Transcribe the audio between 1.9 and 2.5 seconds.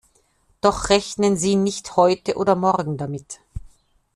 heute